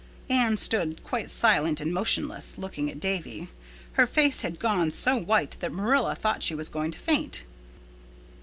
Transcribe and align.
Anne 0.31 0.57
stood 0.57 1.03
quite 1.03 1.29
silent 1.29 1.79
and 1.79 1.93
motionless, 1.93 2.57
looking 2.57 2.89
at 2.89 2.99
Davy. 2.99 3.49
Her 3.91 4.07
face 4.07 4.41
had 4.41 4.57
gone 4.57 4.89
so 4.89 5.15
white 5.15 5.57
that 5.59 5.71
Marilla 5.71 6.15
thought 6.15 6.41
she 6.41 6.55
was 6.55 6.69
going 6.69 6.89
to 6.89 6.97
faint. 6.97 7.43